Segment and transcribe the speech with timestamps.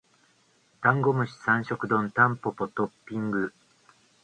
[0.81, 3.53] ダンゴムシ三食丼タンポポトッピング